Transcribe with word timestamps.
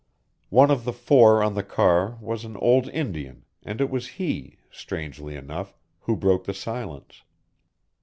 One 0.49 0.71
of 0.71 0.83
the 0.83 0.93
four 0.93 1.43
on 1.43 1.53
the 1.53 1.61
car 1.61 2.17
was 2.19 2.43
an 2.43 2.57
old 2.57 2.87
Indian 2.89 3.45
and 3.61 3.79
it 3.79 3.91
was 3.91 4.07
he, 4.17 4.57
strangely 4.71 5.35
enough, 5.35 5.77
who 5.99 6.15
broke 6.15 6.45
the 6.45 6.55
silence. 6.55 7.21